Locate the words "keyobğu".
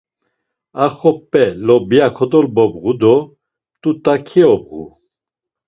4.27-4.83